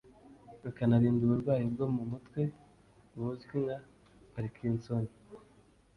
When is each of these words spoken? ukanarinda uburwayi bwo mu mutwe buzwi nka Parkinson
ukanarinda 0.69 1.21
uburwayi 1.25 1.63
bwo 1.73 1.85
mu 1.95 2.03
mutwe 2.11 2.41
buzwi 3.17 3.55
nka 3.63 3.77
Parkinson 4.33 5.03